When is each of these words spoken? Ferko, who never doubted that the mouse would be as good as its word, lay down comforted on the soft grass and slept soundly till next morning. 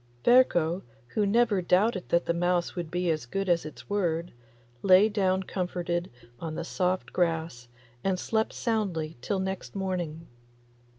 Ferko, 0.23 0.81
who 1.09 1.27
never 1.27 1.61
doubted 1.61 2.09
that 2.09 2.25
the 2.25 2.33
mouse 2.33 2.75
would 2.75 2.89
be 2.89 3.11
as 3.11 3.27
good 3.27 3.47
as 3.47 3.65
its 3.67 3.87
word, 3.87 4.33
lay 4.81 5.07
down 5.07 5.43
comforted 5.43 6.09
on 6.39 6.55
the 6.55 6.63
soft 6.63 7.13
grass 7.13 7.67
and 8.03 8.17
slept 8.19 8.51
soundly 8.51 9.15
till 9.21 9.37
next 9.37 9.75
morning. 9.75 10.25